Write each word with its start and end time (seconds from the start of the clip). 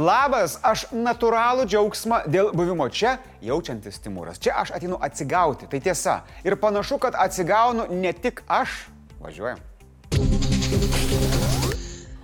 Labas, 0.00 0.54
aš 0.64 0.86
natūralų 0.96 1.66
džiaugsmą 1.68 2.22
dėl 2.32 2.54
buvimo 2.56 2.86
čia 2.88 3.18
jaučiantis 3.44 4.00
Timūras. 4.00 4.40
Čia 4.40 4.54
aš 4.62 4.72
atinu 4.78 4.96
atsigauti, 4.96 5.68
tai 5.68 5.82
tiesa. 5.84 6.22
Ir 6.40 6.56
panašu, 6.56 6.96
kad 7.02 7.18
atsigaunu 7.20 7.84
ne 7.92 8.14
tik 8.16 8.40
aš. 8.48 8.86
Važiuojam. 9.20 9.60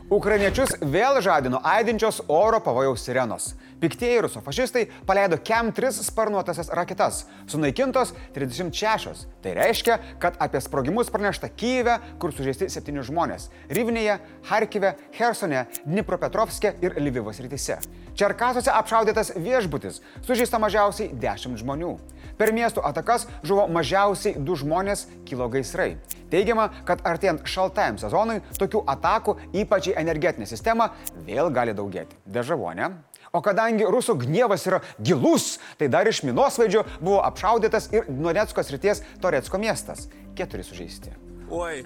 Ukrainiečius 0.06 0.76
vėl 0.86 1.16
žadino 1.18 1.58
aidinčios 1.66 2.20
oro 2.30 2.60
pavojaus 2.62 3.02
sirenos. 3.02 3.48
Piktieji 3.82 4.20
rusų 4.22 4.38
fašistai 4.46 4.84
paleido 5.08 5.34
KEM 5.42 5.72
3 5.74 5.98
sparnuotasias 6.06 6.70
raketas, 6.78 7.24
sunaikintos 7.50 8.12
36. 8.36 9.24
Tai 9.42 9.54
reiškia, 9.58 9.96
kad 10.22 10.38
apie 10.38 10.62
sprogimus 10.62 11.10
pranešta 11.10 11.50
Kyive, 11.50 11.98
kur 12.22 12.30
sužeisti 12.30 12.70
7 12.70 13.02
žmonės- 13.02 13.48
Ryvinėje, 13.76 14.20
Harkive, 14.46 14.94
Hersone, 15.18 15.66
Dnipropetrovske 15.84 16.76
ir 16.80 16.94
Lyvivos 17.02 17.42
rytise. 17.42 17.80
Čerkasuose 18.14 18.70
apšaudytas 18.70 19.34
viešbutis, 19.34 20.00
sužeista 20.22 20.58
mažiausiai 20.62 21.10
10 21.10 21.58
žmonių. 21.58 21.98
Per 22.36 22.52
miestų 22.52 22.82
atakas 22.84 23.26
žuvo 23.46 23.64
mažiausiai 23.72 24.36
2 24.36 24.60
žmonės, 24.62 25.06
kilo 25.28 25.48
gaisrai. 25.52 25.96
Teigiama, 26.30 26.68
kad 26.84 27.04
artėjant 27.06 27.46
šaltajam 27.48 28.00
sezonui 28.02 28.42
tokių 28.58 28.82
atakų, 28.92 29.36
ypač 29.62 29.90
į 29.92 29.96
energetinę 30.02 30.48
sistemą, 30.48 30.90
vėl 31.26 31.52
gali 31.54 31.76
daugėti. 31.76 32.18
Dežavonė. 32.26 32.90
O 33.32 33.42
kadangi 33.44 33.86
rusų 33.88 34.16
gnievas 34.22 34.66
yra 34.68 34.80
gilus, 35.02 35.56
tai 35.76 35.90
dar 35.92 36.08
iš 36.08 36.22
minosvaidžio 36.24 36.84
buvo 37.00 37.20
apšaudytas 37.26 37.90
ir 37.92 38.08
Donetsko 38.08 38.64
srities 38.64 39.02
Toretsko 39.22 39.60
miestas. 39.60 40.08
Keturi 40.36 40.64
sužeisti. 40.64 41.12
Oi. 41.50 41.84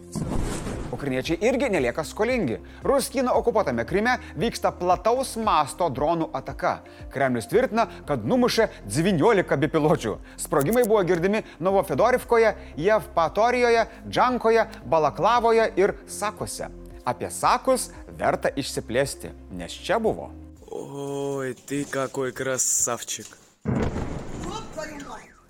Ukrainiečiai 0.92 1.38
irgi 1.45 1.68
nelieka 1.68 2.05
skolingi. 2.05 2.56
Ruskino 2.82 3.32
okupuotame 3.37 3.84
Krime 3.84 4.16
vyksta 4.41 4.73
plataus 4.73 5.37
masto 5.37 5.88
dronų 5.92 6.30
ataka. 6.34 6.78
Kremlius 7.12 7.48
tvirtina, 7.51 7.84
kad 8.09 8.24
numušė 8.24 8.70
19 8.88 9.59
bipiločių. 9.65 10.16
Sprogimai 10.40 10.87
buvo 10.88 11.02
girdimi 11.04 11.43
Novofedorivkoje, 11.60 12.54
Jevpatorijoje, 12.80 13.85
Džankoje, 14.09 14.66
Balaklavoje 14.85 15.70
ir 15.76 15.95
Sakose. 16.09 16.70
Apie 17.04 17.30
Sakus 17.30 17.90
verta 18.18 18.48
išsiplėsti, 18.57 19.35
nes 19.60 19.76
čia 19.76 20.01
buvo. 20.01 20.30
Oi, 20.73 21.52
tai 21.68 21.85
kakoj 21.90 22.32
krasavčik. 22.32 23.37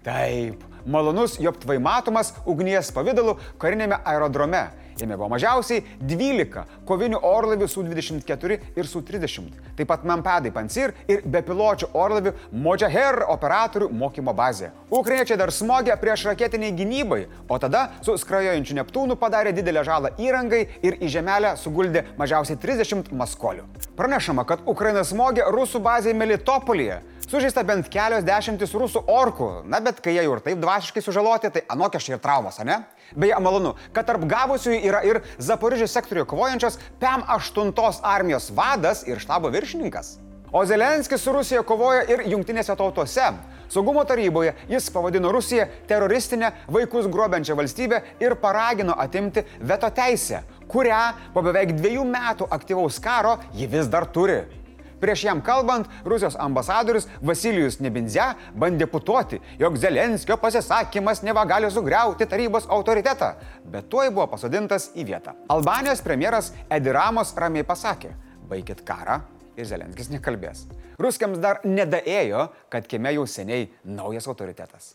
Taip, 0.01 0.70
malonus 0.87 1.39
Joptvai 1.41 1.79
matomas 1.83 2.35
ugnies 2.47 2.93
pavydalu 2.95 3.37
karinėme 3.59 4.01
aerodrome. 4.05 4.69
Jame 5.01 5.17
buvo 5.17 5.31
mažiausiai 5.33 5.81
12 6.05 6.65
kovinių 6.89 7.21
orlaivių 7.25 7.69
Su-24 7.71 8.59
ir 8.77 8.89
Su-30. 8.89 9.47
Taip 9.79 9.89
pat 9.89 10.05
Mempedai 10.05 10.53
Pansir 10.53 10.93
ir 11.09 11.23
bepiločių 11.25 11.91
orlaivių 11.97 12.35
Mojaher 12.53 13.23
operatorių 13.33 13.89
mokymo 13.97 14.35
bazė. 14.37 14.71
Ukrainiečiai 14.91 15.39
dar 15.41 15.53
smogė 15.55 15.97
prieš 16.01 16.27
raketiniai 16.29 16.75
gynybai, 16.77 17.23
o 17.49 17.59
tada 17.63 17.87
su 18.05 18.17
skrajojančiu 18.21 18.77
Neptūnu 18.81 19.17
padarė 19.21 19.55
didelę 19.57 19.85
žalą 19.87 20.13
įrangai 20.21 20.67
ir 20.85 20.99
į 21.01 21.13
žemelę 21.17 21.55
suguldė 21.61 22.05
mažiausiai 22.21 22.61
30 22.61 23.15
maskolių. 23.17 23.65
Pranešama, 23.97 24.45
kad 24.45 24.67
Ukraina 24.69 25.05
smogė 25.07 25.49
rusų 25.49 25.81
bazėje 25.85 26.19
Melitopolyje. 26.19 27.01
Sužeista 27.31 27.63
bent 27.63 27.87
kelios 27.87 28.25
dešimtis 28.27 28.73
rusų 28.75 29.05
orkų. 29.07 29.49
Na, 29.71 29.79
bet 29.79 30.01
kai 30.03 30.17
jie 30.17 30.25
jau 30.25 30.33
ir 30.35 30.41
taip 30.43 30.59
dvasiškai 30.59 31.03
sužaloti, 31.05 31.53
tai 31.55 31.63
anokia 31.71 32.01
štai 32.03 32.17
ir 32.17 32.23
traumas, 32.25 32.59
ne? 32.67 32.81
Beje, 33.15 33.37
malonu, 33.39 33.77
kad 33.95 34.09
tarp 34.09 34.25
gavusiųjų 34.27 34.81
yra 34.89 35.05
ir 35.07 35.21
Zaporižės 35.39 35.95
sektoriuje 35.95 36.27
kovojančios 36.27 36.81
PM8 36.99 38.03
armijos 38.03 38.51
vadas 38.51 39.05
ir 39.07 39.23
štabo 39.23 39.53
viršininkas. 39.55 40.17
O 40.51 40.65
Zelenskis 40.67 41.23
su 41.23 41.31
Rusija 41.31 41.63
kovoja 41.63 42.03
ir 42.11 42.27
jungtinėse 42.33 42.75
tautose. 42.75 43.31
Saugumo 43.71 44.03
taryboje 44.03 44.57
jis 44.67 44.91
pavadino 44.91 45.31
Rusiją 45.31 45.69
teroristinę 45.87 46.51
vaikus 46.67 47.07
grobiančią 47.07 47.55
valstybę 47.55 48.03
ir 48.19 48.35
paragino 48.43 48.99
atimti 48.99 49.47
veto 49.63 49.91
teisę, 49.95 50.43
kurią 50.67 51.05
po 51.31 51.47
beveik 51.47 51.79
dviejų 51.79 52.11
metų 52.11 52.51
aktyvaus 52.51 52.99
karo 52.99 53.39
ji 53.55 53.71
vis 53.71 53.87
dar 53.87 54.11
turi. 54.11 54.43
Prieš 55.01 55.25
jam 55.25 55.41
kalbant, 55.41 55.89
Rusijos 56.05 56.37
ambasadorius 56.39 57.09
Vasilijus 57.25 57.81
Nebinze 57.81 58.27
bandė 58.53 58.87
putuoti, 58.91 59.41
jog 59.59 59.79
Zelenskio 59.81 60.37
pasisakymas 60.41 61.25
neva 61.25 61.47
gali 61.49 61.71
sugriauti 61.73 62.29
tarybos 62.29 62.69
autoritetą, 62.69 63.33
bet 63.65 63.89
tuoj 63.93 64.13
buvo 64.13 64.29
pasodintas 64.35 64.91
į 64.95 65.09
vietą. 65.13 65.35
Albanijos 65.49 66.05
premjeras 66.05 66.53
Ediramos 66.71 67.33
ramiai 67.37 67.65
pasakė, 67.67 68.13
baikit 68.51 68.85
karą 68.85 69.23
ir 69.57 69.69
Zelenskis 69.69 70.13
nekalbės. 70.13 70.67
Ruskiams 71.01 71.41
dar 71.41 71.65
nedaėjo, 71.65 72.51
kad 72.69 72.89
kieme 72.89 73.15
jau 73.17 73.25
seniai 73.29 73.71
naujas 73.85 74.29
autoritetas. 74.29 74.95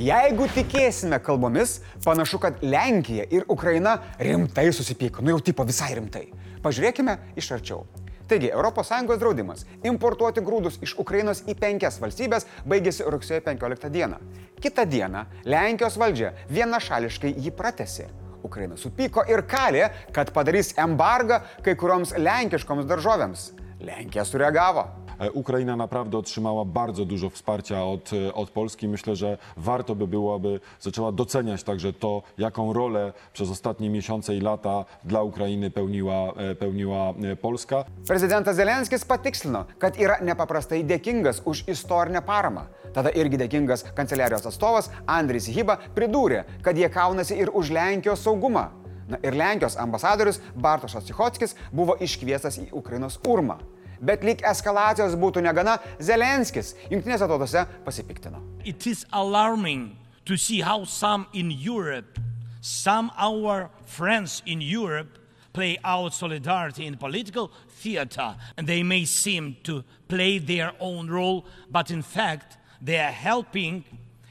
Jeigu 0.00 0.46
tikėsime 0.48 1.18
kalbomis, 1.20 1.80
panašu, 2.06 2.38
kad 2.40 2.62
Lenkija 2.64 3.26
ir 3.28 3.44
Ukraina 3.52 3.98
rimtai 4.16 4.70
susipyko, 4.72 5.20
nu 5.20 5.34
jau 5.34 5.42
tipo 5.44 5.66
visai 5.68 5.90
rimtai. 5.98 6.30
Pažiūrėkime 6.64 7.18
iš 7.36 7.50
arčiau. 7.58 7.82
Taigi, 8.30 8.48
ES 8.48 9.18
draudimas 9.20 9.66
importuoti 9.84 10.40
grūdus 10.40 10.78
iš 10.80 10.94
Ukrainos 11.02 11.42
į 11.44 11.56
penkias 11.58 11.98
valstybės 12.00 12.46
baigėsi 12.64 13.04
rugsėjo 13.04 13.42
15 13.44 13.90
dieną. 13.92 14.20
Kita 14.62 14.86
diena 14.88 15.26
Lenkijos 15.44 15.98
valdžia 16.00 16.32
vienašališkai 16.48 17.34
jį 17.36 17.52
pratesi. 17.52 18.06
Ukraina 18.42 18.78
supyko 18.80 19.26
ir 19.28 19.42
kalė, 19.44 19.90
kad 20.16 20.32
padarys 20.32 20.72
embargą 20.80 21.42
kai 21.60 21.74
kurioms 21.76 22.14
lenkiškoms 22.16 22.88
daržovėms. 22.88 23.50
Lenkija 23.84 24.24
sureagavo. 24.24 24.86
E, 25.20 25.30
Ukraina 25.30 25.76
naprawdę 25.76 26.18
otrzymała 26.18 26.64
bardzo 26.64 27.04
dużo 27.04 27.30
wsparcia 27.30 27.84
od, 27.84 28.10
e, 28.12 28.34
od 28.34 28.50
Polski. 28.50 28.88
Myślę, 28.88 29.16
że 29.16 29.38
warto 29.56 29.94
by 29.94 30.06
było, 30.06 30.34
aby 30.34 30.60
zaczęła 30.80 31.12
doceniać 31.12 31.62
także 31.62 31.92
to, 31.92 32.22
jaką 32.38 32.72
rolę 32.72 33.12
przez 33.32 33.50
ostatnie 33.50 33.90
miesiące 33.90 34.36
i 34.36 34.40
lata 34.40 34.84
dla 35.04 35.22
Ukrainy 35.22 35.70
pełniła, 35.70 36.32
e, 36.32 36.54
pełniła 36.54 37.14
Polska. 37.40 37.84
Prezidentas 38.06 38.56
Zelenskis 38.56 39.04
patikslino, 39.04 39.64
kad 39.78 39.96
yra 39.98 40.16
nepaprastai 40.20 40.84
dėkingas 40.84 41.42
už 41.44 41.68
istorinę 41.68 42.22
paramą. 42.22 42.64
Tada 42.92 43.10
irgi 43.10 43.38
dėkingas 43.38 43.84
kanceliarijos 43.94 44.46
atstovas 44.46 44.90
Andris 45.06 45.46
Hyba 45.46 45.76
pridūrė, 45.94 46.44
kad 46.62 46.78
jie 46.78 46.88
kaunasi 46.90 47.36
ir 47.38 47.50
už 47.52 47.70
Lenkijos 47.70 48.22
saugumą. 48.22 48.68
Na 49.08 49.18
ir 49.22 49.34
Lenkijos 49.34 49.76
ambasadorius 49.76 50.40
Bartošas 50.56 51.04
Cichotskis 51.04 51.56
buvo 51.72 51.96
iškviestas 52.00 52.58
į 52.58 52.68
Ukrainos 52.72 53.18
urmą. 53.26 53.58
Bet 54.00 54.24
lyg 54.24 54.40
eskalacijos 54.46 55.16
būtų 55.20 55.42
negana, 55.44 55.76
Zelenskis 56.00 56.74
jungtinėse 56.90 57.28
tautose 57.28 57.66
pasipiktino. 57.84 58.40
It 58.64 58.86
is 58.86 59.04
alarming 59.12 59.96
to 60.24 60.36
see 60.36 60.60
how 60.60 60.84
some 60.84 61.26
in 61.32 61.50
Europe, 61.50 62.18
some 62.60 63.10
our 63.16 63.70
friends 63.84 64.42
in 64.46 64.60
Europe, 64.60 65.18
play 65.52 65.78
out 65.84 66.14
solidarity 66.14 66.86
in 66.86 66.96
political 66.96 67.50
theater, 67.68 68.36
and 68.56 68.66
they 68.66 68.82
may 68.82 69.04
seem 69.04 69.56
to 69.64 69.84
play 70.08 70.38
their 70.38 70.72
own 70.80 71.08
role, 71.10 71.44
but 71.70 71.90
in 71.90 72.02
fact, 72.02 72.56
they 72.80 72.98
are 72.98 73.12
helping, 73.12 73.84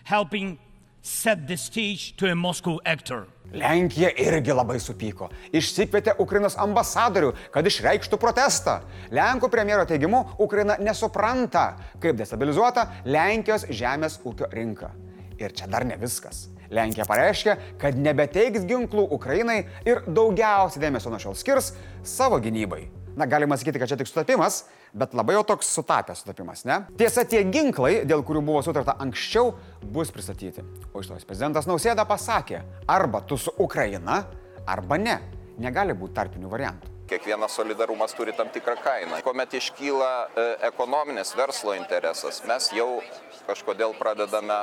helping 0.04 0.58
set 1.02 1.48
the 1.48 1.58
stage 1.58 2.16
to 2.18 2.32
a 2.32 2.36
Moscow 2.36 2.80
actor. 2.86 3.28
Lenkija 3.54 4.12
irgi 4.22 4.54
labai 4.54 4.78
supyko. 4.82 5.30
Išsikvietė 5.56 6.16
Ukrainos 6.22 6.58
ambasadorių, 6.62 7.32
kad 7.54 7.66
išreikštų 7.66 8.20
protestą. 8.22 8.80
Lenkų 9.16 9.50
premjero 9.50 9.88
teigimu, 9.90 10.22
Ukraina 10.38 10.78
nesupranta, 10.82 11.72
kaip 12.02 12.20
destabilizuota 12.20 12.86
Lenkijos 13.10 13.66
žemės 13.74 14.20
ūkio 14.24 14.52
rinka. 14.54 14.94
Ir 15.40 15.56
čia 15.56 15.70
dar 15.72 15.86
ne 15.88 15.98
viskas. 15.98 16.50
Lenkija 16.70 17.08
pareiškė, 17.10 17.56
kad 17.82 17.98
nebeteiks 17.98 18.68
ginklų 18.70 19.08
Ukrainai 19.16 19.64
ir 19.88 20.04
daugiausiai 20.06 20.84
dėmesio 20.84 21.10
nuo 21.10 21.22
šiol 21.22 21.38
skirs 21.40 21.74
savo 22.06 22.38
gynybai. 22.44 22.84
Na, 23.18 23.26
galima 23.26 23.58
sakyti, 23.58 23.82
kad 23.82 23.90
čia 23.90 23.98
tik 23.98 24.08
sutapimas, 24.08 24.68
bet 24.94 25.16
labai 25.18 25.38
jau 25.38 25.46
toks 25.54 25.72
sutapęs 25.78 26.24
sutapimas, 26.24 26.66
ne? 26.70 26.82
Tiesa, 27.00 27.26
tie 27.30 27.44
ginklai, 27.48 28.04
dėl 28.10 28.24
kurių 28.26 28.44
buvo 28.46 28.62
sutarta 28.66 28.98
anksčiau, 29.04 29.54
bus 29.84 30.14
pristatyti. 30.14 30.66
O 30.94 31.04
iš 31.04 31.12
tos 31.12 31.28
prezidentas 31.28 31.70
Nausėda 31.70 32.06
pasakė, 32.10 32.64
arba 32.90 33.22
tu 33.22 33.38
su 33.38 33.54
Ukraina, 33.58 34.24
arba 34.68 34.98
ne. 35.02 35.20
Negali 35.60 35.94
būti 35.98 36.16
tarpinių 36.16 36.50
variantų. 36.50 36.96
Kiekvienas 37.10 37.56
solidarumas 37.58 38.14
turi 38.14 38.32
tam 38.38 38.52
tikrą 38.54 38.76
kainą. 38.84 39.18
Kuomet 39.26 39.56
iškyla 39.58 40.10
e, 40.38 40.44
ekonominis 40.68 41.34
verslo 41.36 41.74
interesas, 41.74 42.44
mes 42.46 42.70
jau 42.78 43.00
kažkodėl 43.48 43.96
pradedame 43.98 44.60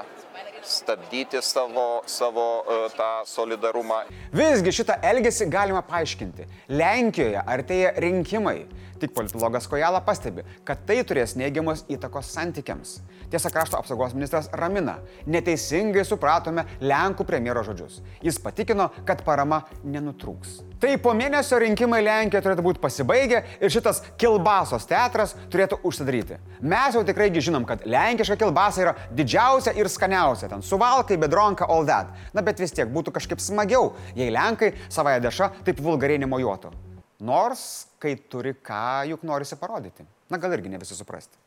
stabdyti 0.62 1.42
savo, 1.42 2.04
savo 2.06 2.46
e, 2.62 2.78
tą 2.94 3.10
solidarumą. 3.26 4.04
Visgi 4.34 4.76
šitą 4.78 5.00
elgesį 5.10 5.50
galima 5.50 5.82
paaiškinti. 5.90 6.46
Lenkijoje 6.70 7.42
artėja 7.42 7.92
rinkimai. 8.06 8.60
Tik 9.00 9.12
politologas 9.16 9.66
Kojala 9.68 10.00
pastebi, 10.04 10.44
kad 10.64 10.84
tai 10.88 11.02
turės 11.04 11.34
neigiamos 11.36 11.84
įtakos 11.92 12.30
santykiams. 12.32 13.00
Tiesa, 13.30 13.50
krašto 13.52 13.76
apsaugos 13.76 14.14
ministras 14.16 14.48
ramina, 14.54 14.98
neteisingai 15.26 16.04
supratome 16.06 16.64
Lenkų 16.80 17.26
premjero 17.28 17.64
žodžius. 17.66 18.00
Jis 18.24 18.38
patikino, 18.40 18.88
kad 19.08 19.24
parama 19.26 19.64
nenutrūks. 19.84 20.60
Tai 20.80 20.94
po 21.02 21.12
mėnesio 21.16 21.58
rinkimai 21.60 22.02
Lenkijoje 22.04 22.44
turėtų 22.46 22.64
būti 22.64 22.82
pasibaigę 22.82 23.42
ir 23.60 23.72
šitas 23.72 24.02
Kilbasos 24.20 24.88
teatras 24.88 25.34
turėtų 25.52 25.80
užsidaryti. 25.88 26.40
Mes 26.60 26.96
jau 26.96 27.04
tikrai 27.06 27.28
žinom, 27.34 27.66
kad 27.68 27.84
lenkiška 27.84 28.38
Kilbasa 28.40 28.84
yra 28.84 28.96
didžiausia 29.12 29.74
ir 29.76 29.90
skaniausia. 29.92 30.48
Ten 30.52 30.64
suvalkai, 30.64 31.18
bedronka, 31.20 31.68
all 31.68 31.86
that. 31.88 32.12
Na 32.32 32.44
bet 32.44 32.60
vis 32.62 32.72
tiek 32.76 32.88
būtų 32.92 33.14
kažkaip 33.16 33.42
smagiau, 33.42 33.94
jei 34.16 34.32
Lenkai 34.32 34.74
savoje 34.88 35.20
deša 35.24 35.52
taip 35.64 35.80
vulgariai 35.84 36.20
nemojuotų. 36.22 36.95
Nors, 37.24 37.86
kai 37.98 38.16
turi 38.28 38.52
ką, 38.60 39.06
juk 39.08 39.22
norisi 39.24 39.56
parodyti. 39.56 40.04
Na 40.28 40.36
gal 40.36 40.52
irgi 40.52 40.68
ne 40.68 40.80
visi 40.82 40.96
suprasti. 40.98 41.38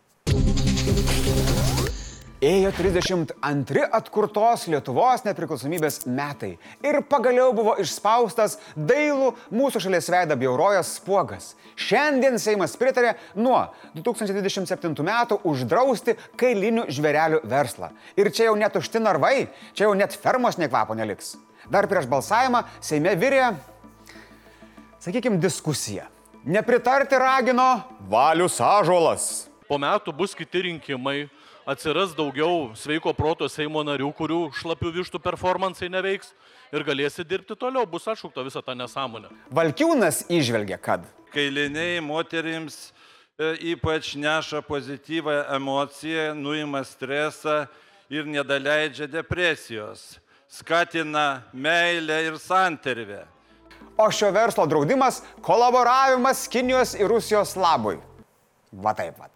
Ėjo 2.40 2.70
32 2.72 3.82
atkurtos 3.92 4.62
Lietuvos 4.72 5.26
nepriklausomybės 5.26 6.06
metai 6.08 6.54
ir 6.88 6.98
pagaliau 7.12 7.52
buvo 7.52 7.74
išspaustas 7.84 8.56
dailų 8.80 9.34
mūsų 9.52 9.82
šalies 9.84 10.08
veidą 10.08 10.38
bjaurojas 10.40 10.94
spuogas. 11.02 11.50
Šiandien 11.76 12.40
Seimas 12.40 12.78
pritarė 12.80 13.18
nuo 13.36 13.60
2027 13.92 14.96
metų 15.04 15.42
uždrausti 15.52 16.16
kailinių 16.40 16.88
žvėrelių 16.88 17.42
verslą. 17.52 17.92
Ir 18.16 18.32
čia 18.32 18.48
jau 18.48 18.56
net 18.56 18.80
užti 18.80 19.04
narvai, 19.04 19.50
čia 19.76 19.90
jau 19.90 19.98
net 20.00 20.16
fermos 20.16 20.58
nekvapo 20.58 20.96
neliks. 20.96 21.36
Dar 21.68 21.92
prieš 21.92 22.08
balsavimą 22.08 22.64
Seime 22.80 23.18
virė, 23.20 23.52
sakykime, 25.00 25.38
diskusija. 25.38 26.08
Nepritarti 26.44 27.16
ragino 27.20 27.82
Valius 28.10 28.60
Ažolas. 28.64 29.50
Po 29.68 29.78
metų 29.78 30.14
bus 30.16 30.34
kiti 30.36 30.64
rinkimai, 30.66 31.28
atsiras 31.70 32.16
daugiau 32.18 32.72
sveiko 32.80 33.14
proto 33.14 33.48
Seimo 33.52 33.84
narių, 33.86 34.10
kurių 34.18 34.40
šlapių 34.58 34.94
vištų 34.96 35.22
performansai 35.22 35.92
neveiks 35.92 36.32
ir 36.74 36.86
galėsi 36.88 37.26
dirbti 37.28 37.58
toliau, 37.60 37.86
bus 37.86 38.08
atšaukta 38.10 38.46
visa 38.48 38.64
ta 38.66 38.74
nesąmonė. 38.78 39.30
Valkiūnas 39.54 40.24
išvelgia, 40.32 40.80
kad 40.82 41.06
kailiniai 41.34 42.00
moterims 42.02 42.90
e, 43.38 43.54
ypač 43.76 44.16
neša 44.18 44.64
pozityvą 44.66 45.44
emociją, 45.60 46.32
nuima 46.34 46.82
stresą 46.88 47.68
ir 48.10 48.26
nedaleidžia 48.26 49.06
depresijos, 49.12 50.18
skatina 50.50 51.44
meilę 51.54 52.24
ir 52.32 52.40
santervę. 52.42 53.28
O 53.98 54.12
šio 54.12 54.32
verslo 54.32 54.66
draudimas- 54.66 55.22
kolaboravimas 55.48 56.48
Kinijos 56.48 56.94
ir 56.96 57.08
Rusijos 57.08 57.56
labui. 57.56 58.00
Va 58.72 58.94
taip 58.94 59.18
pat. 59.18 59.32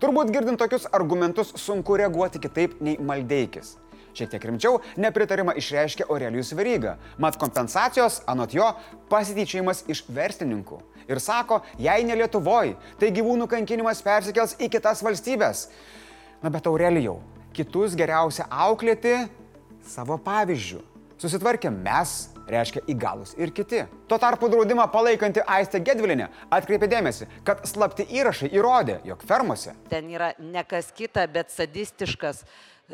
Turbūt 0.00 0.30
girdint 0.32 0.58
tokius 0.58 0.86
argumentus 0.92 1.52
sunku 1.56 1.96
reaguoti 1.96 2.38
kitaip 2.40 2.80
nei 2.80 2.96
maldeikis. 2.96 3.76
Šiek 4.16 4.30
tiek 4.32 4.44
rimčiau 4.48 4.80
nepritarimą 4.98 5.54
išreiškė 5.60 6.08
Aurelijus 6.08 6.52
Veryga, 6.58 6.96
mat 7.18 7.36
kompensacijos, 7.38 8.22
anot 8.26 8.54
jo, 8.54 8.66
pasityčiajimas 9.10 9.84
iš 9.92 10.02
verslininkų. 10.08 10.80
Ir 11.10 11.20
sako, 11.22 11.60
jei 11.78 12.04
ne 12.06 12.16
Lietuvoje, 12.18 12.76
tai 12.98 13.12
gyvūnų 13.14 13.46
kankinimas 13.50 14.02
persikels 14.02 14.56
į 14.58 14.70
kitas 14.72 15.02
valstybės. 15.06 15.68
Na 16.42 16.50
bet 16.50 16.66
Aurelijau, 16.66 17.20
kitus 17.54 17.94
geriausia 17.98 18.48
auklėti 18.50 19.28
savo 19.86 20.18
pavyzdžių. 20.24 20.80
Susitvarkėm 21.20 21.76
mes, 21.84 22.30
reiškia 22.52 22.84
įgalus 22.90 23.34
ir 23.38 23.52
kiti. 23.54 23.84
Tuo 24.08 24.18
tarpu 24.20 24.50
draudimą 24.52 24.88
palaikanti 24.92 25.44
Aistė 25.46 25.82
Gedvilinė 25.84 26.30
atkreipė 26.52 26.88
dėmesį, 26.90 27.28
kad 27.46 27.62
slapti 27.68 28.06
įrašai 28.20 28.50
įrodė, 28.54 29.00
jog 29.08 29.22
fermose 29.26 29.74
Ten 29.90 30.10
yra 30.10 30.32
ne 30.38 30.62
kas 30.66 30.90
kita, 30.94 31.24
bet 31.30 31.50
sadistiškas, 31.52 32.42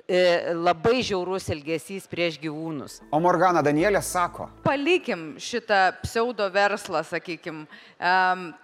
e, 0.09 0.53
labai 0.55 1.01
žiaurus 1.07 1.49
elgesys 1.53 2.07
prieš 2.11 2.39
gyvūnus. 2.43 2.99
O 3.13 3.21
Morgana 3.23 3.63
Danielė 3.65 4.03
sako, 4.05 4.49
palikim 4.65 5.35
šitą 5.43 5.81
pseudo 6.03 6.49
verslą, 6.53 7.03
sakykim, 7.07 7.65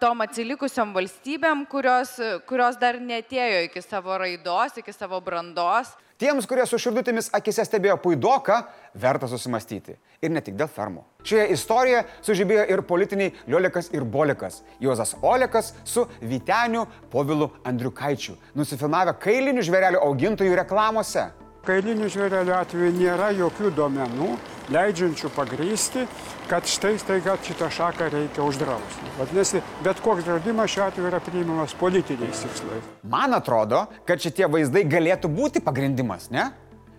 tom 0.02 0.24
atsilikusiom 0.26 0.94
valstybėm, 0.96 1.66
kurios, 1.70 2.16
kurios 2.48 2.80
dar 2.80 3.00
netėjo 3.00 3.66
iki 3.68 3.84
savo 3.84 4.18
raidos, 4.22 4.78
iki 4.82 4.94
savo 4.96 5.20
brandos. 5.24 5.92
Tiems, 6.20 6.46
kurie 6.48 6.64
su 6.68 6.78
širdutėmis 6.80 7.30
akise 7.36 7.64
stebėjo 7.66 7.98
puidoką, 8.02 8.58
verta 8.94 9.28
susimastyti. 9.30 9.96
Ir 10.22 10.32
ne 10.34 10.42
tik 10.44 10.56
dėl 10.58 10.70
fermų. 10.70 11.04
Šioje 11.26 11.48
istorijoje 11.54 12.04
sužibėjo 12.26 12.66
ir 12.70 12.84
politiniai 12.86 13.34
Liolikas 13.46 13.92
ir 13.94 14.04
Bolikas. 14.04 14.62
Juozas 14.82 15.14
Olekas 15.22 15.72
su 15.84 16.06
Vyteniu 16.20 16.86
Povilu 17.10 17.50
Andriukaičiu, 17.68 18.36
nusifilmavę 18.58 19.14
kailinių 19.22 19.64
žvėrelių 19.66 20.02
augintojų 20.02 20.58
reklamose. 20.62 21.30
Kailinių 21.62 22.08
žvėrelių 22.10 22.54
atveju 22.58 22.88
nėra 22.96 23.28
jokių 23.38 23.68
duomenų, 23.76 24.32
leidžiančių 24.74 25.28
pagrysti, 25.30 26.08
kad 26.50 26.66
štai 26.66 26.96
staiga 26.98 27.36
šitą 27.38 27.68
šaką 27.70 28.08
reikia 28.10 28.42
uždrausti. 28.42 29.10
Vadinasi, 29.14 29.60
bet 29.86 30.00
koks 30.02 30.24
draudimas 30.26 30.72
šiuo 30.72 30.88
atveju 30.88 31.06
yra 31.06 31.20
priimamas 31.22 31.76
politiniais 31.78 32.40
tikslais. 32.42 32.88
Man 33.06 33.36
atrodo, 33.36 33.84
kad 34.08 34.18
šitie 34.24 34.48
vaizdai 34.50 34.82
galėtų 34.90 35.30
būti 35.30 35.62
pagrindimas, 35.62 36.32
ne? 36.34 36.48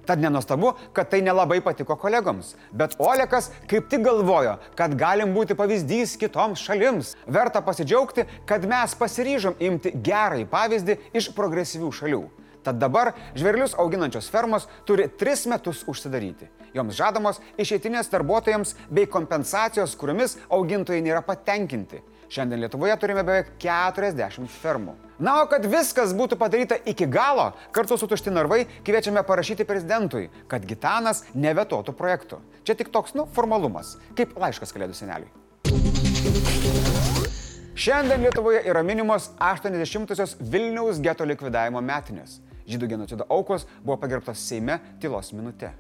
Tad 0.07 0.24
nenustabu, 0.24 0.71
kad 0.95 1.12
tai 1.12 1.19
nelabai 1.24 1.59
patiko 1.63 1.98
kolegoms. 2.00 2.54
Bet 2.71 2.95
Olekas 3.04 3.50
kaip 3.68 3.89
tik 3.92 4.06
galvojo, 4.07 4.56
kad 4.80 4.95
galim 5.00 5.36
būti 5.36 5.57
pavyzdys 5.59 6.16
kitoms 6.19 6.63
šalims. 6.63 7.18
Verta 7.27 7.59
pasidžiaugti, 7.63 8.24
kad 8.48 8.63
mes 8.63 8.95
pasiryžom 8.95 9.59
imti 9.59 9.92
gerąjį 10.07 10.48
pavyzdį 10.56 10.98
iš 11.19 11.30
progresyvių 11.36 11.92
šalių. 12.00 12.24
Tad 12.63 12.80
dabar 12.80 13.12
žverlius 13.36 13.75
auginančios 13.77 14.30
fermos 14.31 14.69
turi 14.88 15.10
tris 15.19 15.45
metus 15.51 15.83
užsidaryti. 15.88 16.48
Joms 16.74 16.95
žadamos 16.95 17.42
išeitinės 17.60 18.10
darbuotojams 18.13 18.74
bei 18.89 19.06
kompensacijos, 19.06 19.98
kuriomis 20.00 20.38
augintojai 20.50 21.04
nėra 21.04 21.21
patenkinti. 21.27 22.01
Šiandien 22.33 22.63
Lietuvoje 22.63 22.95
turime 22.98 23.21
beveik 23.21 23.51
40 23.62 24.48
fermų. 24.50 24.95
Na, 25.21 25.36
o 25.44 25.50
kad 25.51 25.68
viskas 25.69 26.15
būtų 26.18 26.39
padaryta 26.42 26.80
iki 26.89 27.06
galo, 27.06 27.51
kartu 27.75 27.98
su 28.00 28.07
tušti 28.10 28.33
narvai 28.33 28.63
kviečiame 28.88 29.21
parašyti 29.27 29.68
prezidentui, 29.69 30.31
kad 30.50 30.66
Gitanas 30.66 31.21
nevetotų 31.36 31.94
projektų. 31.94 32.39
Čia 32.66 32.74
tik 32.80 32.89
toks, 32.95 33.13
nu, 33.13 33.27
formalumas, 33.36 34.00
kaip 34.18 34.33
laiškas 34.39 34.74
kalėdų 34.74 34.98
seneliui. 34.98 35.30
Šiandien 37.77 38.25
Lietuvoje 38.25 38.63
yra 38.69 38.81
minimos 38.86 39.30
80-osios 39.38 40.33
Vilniaus 40.39 41.04
geto 41.06 41.25
likvidavimo 41.30 41.81
metinės. 41.86 42.39
Žydų 42.69 42.89
genocido 42.95 43.27
aukos 43.31 43.68
buvo 43.83 43.98
pagerbtos 44.00 44.39
Seime 44.39 44.80
tylos 45.04 45.33
minute. 45.36 45.74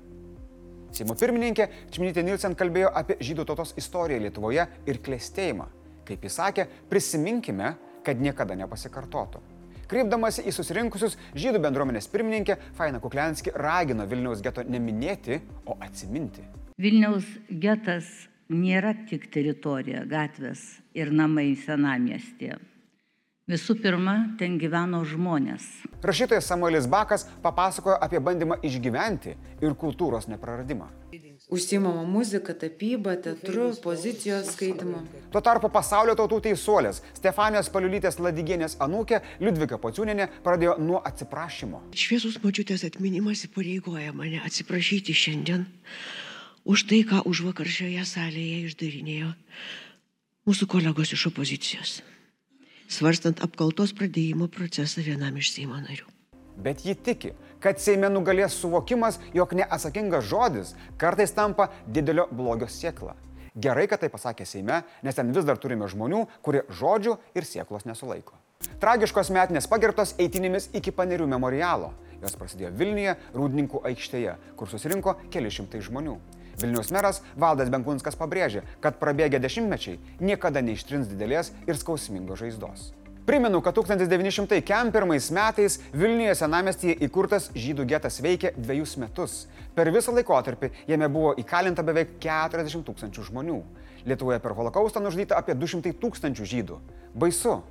Seimo 0.93 1.15
pirmininkė 1.17 1.69
Čminytė 1.93 2.21
Nilsen 2.25 2.53
kalbėjo 2.57 2.91
apie 2.93 3.17
žydų 3.23 3.47
tautos 3.49 3.71
istoriją 3.79 4.19
Lietuvoje 4.27 4.67
ir 4.85 4.99
klėstėjimą. 5.01 5.65
Kaip 6.05 6.27
jis 6.27 6.37
sakė, 6.37 6.67
prisiminkime, 6.91 7.73
kad 8.05 8.19
niekada 8.19 8.57
nepasikartotų. 8.59 9.41
Kreipdamasi 9.89 10.45
į 10.47 10.53
susirinkusius 10.55 11.15
žydų 11.37 11.61
bendruomenės 11.63 12.09
pirmininkė 12.11 12.57
Faina 12.77 13.01
Kuklenski 13.03 13.53
ragino 13.55 14.05
Vilniaus 14.09 14.43
geto 14.43 14.63
neminėti, 14.67 15.39
o 15.65 15.77
atsiminti. 15.81 16.45
Vilniaus 16.81 17.25
getas 17.49 18.09
nėra 18.49 18.93
tik 19.09 19.29
teritorija, 19.33 20.03
gatvės 20.09 20.63
ir 20.97 21.11
namai 21.13 21.53
senamiestyje. 21.59 22.59
Visų 23.43 23.73
pirma, 23.75 24.13
ten 24.39 24.53
gyveno 24.55 25.01
žmonės. 25.03 25.65
Rašytojas 25.99 26.45
Samuelis 26.47 26.85
Bakas 26.87 27.25
papasakojo 27.43 27.97
apie 27.99 28.21
bandymą 28.23 28.55
išgyventi 28.63 29.33
ir 29.59 29.73
kultūros 29.75 30.29
nepraradimą. 30.31 30.87
Užsimama 31.51 32.05
muzika, 32.07 32.55
tapyba, 32.55 33.17
teatru, 33.19 33.65
pozicijos 33.83 34.53
skaitimu. 34.55 35.01
Tuo 35.33 35.41
tarpu 35.43 35.67
pasaulio 35.73 36.15
tautų 36.15 36.39
teisuolės 36.45 37.01
Stefanijos 37.17 37.67
Paliulytės 37.73 38.21
Ladigienės 38.23 38.77
anūkė 38.79 39.19
Liudvika 39.43 39.75
Pociūnenė 39.75 40.29
pradėjo 40.45 40.77
nuo 40.79 41.03
atsiprašymo. 41.03 41.83
Šviesus 41.99 42.39
močiutės 42.45 42.87
atminimas 42.87 43.43
įpareigoja 43.49 44.15
mane 44.15 44.39
atsiprašyti 44.47 45.11
šiandien 45.11 45.67
už 46.63 46.87
tai, 46.87 47.03
ką 47.03 47.25
už 47.27 47.43
vakar 47.49 47.67
šioje 47.67 48.07
salėje 48.07 48.69
išdarinėjo 48.69 49.35
mūsų 50.47 50.71
kolegos 50.71 51.11
iš 51.11 51.27
opozicijos, 51.33 51.99
svarstant 52.93 53.41
apkaltos 53.45 53.93
pradėjimo 53.97 54.49
procesą 54.53 55.03
vienam 55.05 55.37
iš 55.41 55.53
Seimo 55.55 55.79
narių. 55.81 56.05
Bet 56.63 56.83
ji 56.85 56.93
tiki, 56.93 57.33
kad 57.63 57.81
Seime 57.81 58.09
nugalės 58.13 58.55
suvokimas, 58.61 59.19
jog 59.33 59.55
neatsakingas 59.57 60.27
žodis 60.29 60.75
kartais 61.01 61.33
tampa 61.33 61.71
didelio 61.87 62.27
blogio 62.31 62.69
siekla. 62.69 63.15
Gerai, 63.53 63.87
kad 63.89 64.01
tai 64.01 64.09
pasakė 64.13 64.45
Seime, 64.49 64.81
nes 65.05 65.17
ten 65.17 65.33
vis 65.33 65.45
dar 65.45 65.59
turime 65.61 65.89
žmonių, 65.89 66.23
kurie 66.45 66.63
žodžių 66.73 67.17
ir 67.37 67.45
sieklos 67.45 67.85
nesulaiko. 67.89 68.37
Tragiškos 68.81 69.29
metinės 69.33 69.67
pagerbtos 69.69 70.15
eitinėmis 70.21 70.69
iki 70.77 70.93
panerių 70.95 71.27
memorialo. 71.29 71.91
Jos 72.23 72.37
prasidėjo 72.39 72.71
Vilniuje, 72.79 73.17
Rūdninkų 73.35 73.83
aikštėje, 73.89 74.37
kur 74.57 74.69
susirinko 74.71 75.17
keli 75.33 75.51
šimtai 75.51 75.81
žmonių. 75.83 76.15
Vilniaus 76.61 76.91
meras 76.93 77.21
Valdas 77.39 77.71
Benkunskas 77.73 78.17
pabrėžė, 78.19 78.63
kad 78.83 78.99
prabėgę 79.01 79.41
dešimtmečiai 79.41 79.99
niekada 80.21 80.61
neištrins 80.61 81.09
didelės 81.09 81.53
ir 81.67 81.79
skausmingos 81.79 82.43
žaizdos. 82.43 82.91
Primenu, 83.25 83.61
kad 83.63 83.75
1901 83.75 85.31
metais 85.31 85.79
Vilniuje 85.93 86.33
senamestyje 86.35 86.97
įkurtas 87.07 87.47
žydų 87.55 87.85
getas 87.87 88.19
veikė 88.19 88.51
dviejus 88.57 88.97
metus. 88.99 89.35
Per 89.73 89.87
visą 89.95 90.11
laikotarpį 90.11 90.69
jame 90.91 91.07
buvo 91.07 91.31
įkalinta 91.39 91.85
beveik 91.87 92.17
40 92.19 92.83
tūkstančių 92.83 93.29
žmonių. 93.29 93.61
Lietuvoje 94.03 94.41
per 94.43 94.51
holokaustą 94.57 94.99
nužudyta 94.99 95.39
apie 95.39 95.55
200 95.55 95.95
tūkstančių 96.03 96.49
žydų. 96.51 96.81
Baisu. 97.15 97.61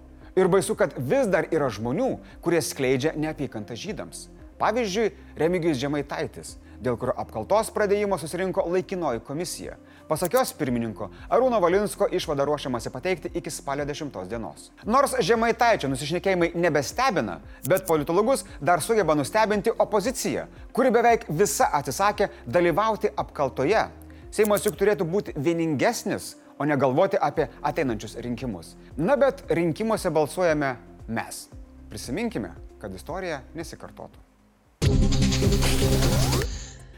Ir 0.41 0.49
baisu, 0.49 0.73
kad 0.73 0.97
vis 0.97 1.29
dar 1.29 1.45
yra 1.53 1.69
žmonių, 1.69 2.15
kurie 2.41 2.63
skleidžia 2.65 3.13
neapykantą 3.13 3.77
žydams. 3.77 4.31
Pavyzdžiui, 4.57 5.13
Remigijus 5.37 5.77
Žemaitaitis, 5.83 6.57
dėl 6.83 6.99
kurio 6.99 7.15
apkaltos 7.19 7.71
pradėjimo 7.75 8.19
susirinko 8.19 8.65
laikinoji 8.73 9.23
komisija. 9.27 9.77
Pasak 10.09 10.35
jos 10.37 10.53
pirmininko, 10.59 11.09
Arūno 11.33 11.61
Valinsko 11.63 12.09
išvada 12.13 12.45
ruošiamasi 12.49 12.91
pateikti 12.93 13.31
iki 13.39 13.51
spalio 13.55 13.87
10 13.89 14.19
dienos. 14.29 14.71
Nors 14.85 15.15
Žemaitaičio 15.23 15.89
nusišnekėjimai 15.93 16.53
nebestebina, 16.59 17.39
bet 17.69 17.87
politologus 17.89 18.45
dar 18.61 18.83
sugeba 18.83 19.15
nustebinti 19.19 19.73
opozicija, 19.79 20.49
kuri 20.73 20.91
beveik 20.93 21.27
visa 21.31 21.71
atsisakė 21.79 22.29
dalyvauti 22.47 23.13
apkaltoje. 23.17 23.87
Seimas 24.33 24.65
juk 24.67 24.79
turėtų 24.81 25.07
būti 25.09 25.37
vieningesnis, 25.37 26.35
o 26.59 26.65
ne 26.69 26.77
galvoti 26.77 27.19
apie 27.21 27.49
ateinančius 27.63 28.17
rinkimus. 28.25 28.75
Na 28.97 29.17
bet 29.17 29.45
rinkimuose 29.51 30.11
balsuojame 30.11 30.77
mes. 31.09 31.47
Prisiminkime, 31.93 32.55
kad 32.81 32.95
istorija 32.97 33.43
nesikartotų. 33.55 34.19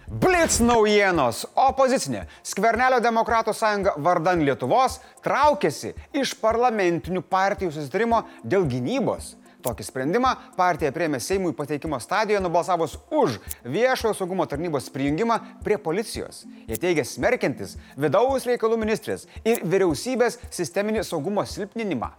Blitz 0.09 0.59
naujienos. 0.61 1.45
Opozicinė 1.57 2.27
Skvernelio 2.45 3.01
demokratų 3.05 3.55
sąjunga 3.57 3.95
vardan 4.05 4.43
Lietuvos 4.45 4.99
traukėsi 5.25 5.95
iš 6.13 6.35
parlamentinių 6.43 7.23
partijų 7.25 7.73
susitarimo 7.73 8.25
dėl 8.45 8.69
gynybos. 8.69 9.35
Tokį 9.65 9.87
sprendimą 9.87 10.35
partija 10.59 10.91
priemė 10.93 11.23
Seimui 11.25 11.55
pateikimo 11.57 11.97
stadijoje 11.97 12.43
nubalsavus 12.45 12.99
už 13.09 13.39
viešojo 13.65 14.13
saugumo 14.19 14.45
tarnybos 14.45 14.91
prijungimą 14.93 15.39
prie 15.65 15.79
policijos. 15.81 16.43
Jie 16.69 16.77
teigia 16.77 17.07
smerkiantis 17.09 17.79
vidaus 17.97 18.45
reikalų 18.45 18.77
ministrės 18.83 19.25
ir 19.41 19.65
vyriausybės 19.65 20.37
sisteminį 20.53 21.07
saugumo 21.09 21.47
silpninimą. 21.49 22.13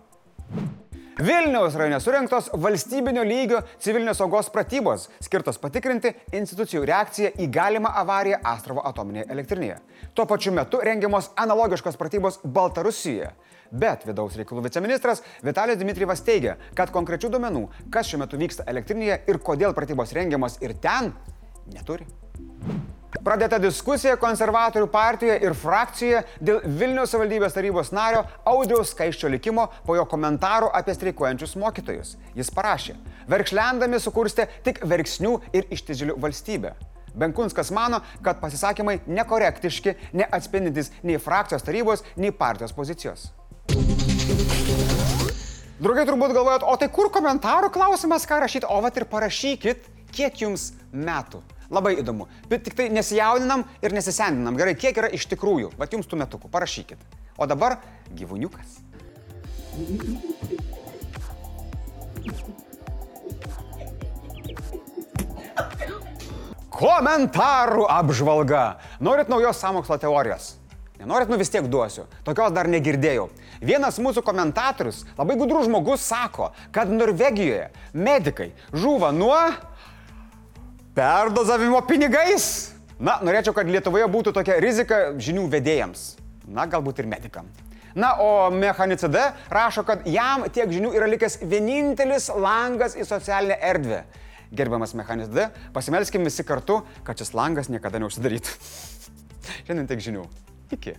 Vilniaus 1.15 1.75
rajone 1.79 1.95
surinktos 2.03 2.49
valstybinio 2.59 3.21
lygio 3.23 3.61
civilinės 3.79 4.17
saugos 4.19 4.49
pratybos, 4.51 5.05
skirtos 5.23 5.55
patikrinti 5.63 6.11
institucijų 6.35 6.81
reakciją 6.89 7.29
į 7.39 7.47
galimą 7.55 7.93
avariją 8.01 8.41
Astravo 8.51 8.83
atominėje 8.83 9.29
elektrinėje. 9.31 9.77
Tuo 10.11 10.25
pačiu 10.27 10.51
metu 10.51 10.81
rengiamos 10.83 11.31
analogiškos 11.39 11.95
pratybos 12.01 12.41
Baltarusijoje. 12.43 13.31
Bet 13.71 14.03
vidaus 14.03 14.35
reikalų 14.35 14.65
viceministras 14.67 15.23
Vitalijus 15.43 15.79
Dmitryvas 15.79 16.25
teigia, 16.27 16.57
kad 16.75 16.91
konkrečių 16.91 17.31
duomenų, 17.31 17.63
kas 17.95 18.11
šiuo 18.11 18.19
metu 18.25 18.41
vyksta 18.41 18.67
elektrinėje 18.67 19.21
ir 19.31 19.39
kodėl 19.39 19.71
pratybos 19.77 20.11
rengiamos 20.19 20.59
ir 20.67 20.75
ten, 20.83 21.13
neturi. 21.71 22.11
Pradėta 23.23 23.59
diskusija 23.61 24.17
konservatorių 24.19 24.87
partijoje 24.91 25.37
ir 25.45 25.55
frakcijoje 25.57 26.23
dėl 26.43 26.59
Vilniaus 26.65 27.13
savivaldybės 27.13 27.55
tarybos 27.55 27.93
nario 27.95 28.25
Audriaus 28.47 28.91
Skaiščio 28.91 29.29
likimo 29.31 29.67
po 29.85 29.95
jo 29.95 30.03
komentarų 30.09 30.71
apie 30.75 30.95
streikuojančius 30.97 31.55
mokytojus. 31.61 32.15
Jis 32.35 32.51
parašė, 32.55 32.97
verkšlendami 33.31 34.01
sukurstė 34.03 34.49
tik 34.65 34.83
verksnių 34.83 35.37
ir 35.55 35.69
ištižėlių 35.77 36.17
valstybę. 36.21 36.75
Benkunskas 37.15 37.71
mano, 37.71 38.01
kad 38.25 38.41
pasisakymai 38.41 38.99
nekorektiški, 39.07 39.95
neatspindintis 40.19 40.91
nei 41.03 41.15
frakcijos 41.21 41.63
tarybos, 41.63 42.03
nei 42.19 42.35
partijos 42.35 42.75
pozicijos. 42.75 43.29
Draugai 45.79 46.05
turbūt 46.07 46.35
galvojat, 46.35 46.63
o 46.67 46.75
tai 46.79 46.91
kur 46.91 47.09
komentarų 47.11 47.71
klausimas, 47.71 48.27
ką 48.27 48.43
rašyti, 48.43 48.67
o 48.67 48.81
vat 48.83 48.95
ir 48.99 49.07
parašykit, 49.11 49.87
kiek 50.15 50.43
jums 50.43 50.73
metų. 50.91 51.41
Labai 51.73 51.95
įdomu. 52.01 52.27
Bet 52.49 52.65
tik 52.67 52.75
tai 52.77 52.89
nesijaudinam 52.93 53.65
ir 53.81 53.95
nesisendinam. 53.95 54.57
Gerai, 54.59 54.75
kiek 54.77 54.97
yra 55.01 55.09
iš 55.09 55.25
tikrųjų? 55.31 55.73
Vat 55.79 55.93
jums 55.95 56.09
tų 56.09 56.21
metukų, 56.21 56.51
parašykit. 56.53 57.01
O 57.37 57.47
dabar 57.49 57.79
gyvūniukas. 58.15 58.81
Komentarų 66.75 67.87
apžvalga. 67.87 68.65
Norit 68.99 69.31
naujos 69.31 69.59
samokslo 69.63 69.97
teorijos? 69.99 70.55
Nenorit, 70.99 71.29
nu 71.29 71.37
vis 71.39 71.51
tiek 71.51 71.67
duosiu. 71.67 72.05
Tokios 72.23 72.53
dar 72.55 72.69
negirdėjau. 72.71 73.27
Vienas 73.63 73.97
mūsų 73.99 74.23
komentatorius, 74.23 75.03
labai 75.17 75.35
gudrus 75.39 75.67
žmogus, 75.67 76.03
sako, 76.03 76.49
kad 76.75 76.91
Norvegijoje 76.91 77.67
medikai 77.93 78.53
žuva 78.71 79.11
nuo 79.15 79.37
perdozavimo 80.95 81.81
pinigais. 81.87 82.71
Na, 82.95 83.19
norėčiau, 83.25 83.53
kad 83.55 83.67
Lietuvoje 83.67 84.07
būtų 84.07 84.31
tokia 84.35 84.55
rizika 84.63 84.99
žinių 85.19 85.49
vedėjams. 85.51 86.13
Na, 86.47 86.63
galbūt 86.69 87.01
ir 87.03 87.09
medikam. 87.11 87.49
Na, 87.95 88.13
o 88.19 88.51
Mechanicide 88.51 89.23
rašo, 89.51 89.83
kad 89.87 90.03
jam 90.07 90.45
tiek 90.51 90.71
žinių 90.71 90.93
yra 90.95 91.07
likęs 91.11 91.39
vienintelis 91.43 92.29
langas 92.31 92.95
į 92.99 93.07
socialinę 93.07 93.59
erdvę. 93.63 94.03
Gerbiamas 94.55 94.95
Mechanicide, 94.95 95.49
pasimelskim 95.75 96.23
visi 96.27 96.43
kartu, 96.47 96.81
kad 97.07 97.19
šis 97.19 97.33
langas 97.35 97.71
niekada 97.71 97.99
neužsidarytų. 98.03 98.55
Šiandien 99.67 99.91
tiek 99.91 100.07
žinių. 100.07 100.27
Iki. 100.75 100.95